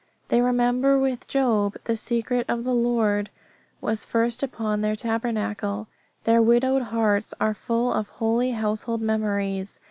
[0.29, 3.29] They remember, with Job, when the secret of the Lord
[3.81, 5.89] was first upon their tabernacle.
[6.23, 9.79] Their widowed hearts are full of holy household memories.